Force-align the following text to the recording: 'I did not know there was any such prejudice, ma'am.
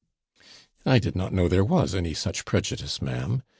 'I 0.83 0.97
did 0.97 1.15
not 1.15 1.31
know 1.31 1.47
there 1.47 1.63
was 1.63 1.93
any 1.93 2.15
such 2.15 2.43
prejudice, 2.43 3.03
ma'am. 3.03 3.43